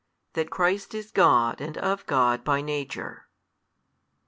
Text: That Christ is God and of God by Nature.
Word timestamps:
That 0.33 0.49
Christ 0.49 0.95
is 0.95 1.11
God 1.11 1.61
and 1.61 1.77
of 1.77 2.07
God 2.07 2.43
by 2.43 2.61
Nature. 2.61 3.27